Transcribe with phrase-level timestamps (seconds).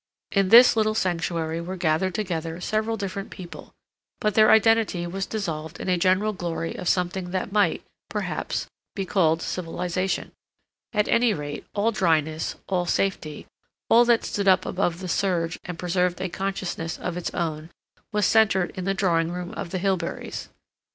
[0.31, 3.71] In this little sanctuary were gathered together several different people,
[4.19, 9.05] but their identity was dissolved in a general glory of something that might, perhaps, be
[9.05, 10.31] called civilization;
[10.91, 13.45] at any rate, all dryness, all safety,
[13.91, 17.69] all that stood up above the surge and preserved a consciousness of its own,
[18.11, 20.49] was centered in the drawing room of the Hilberys.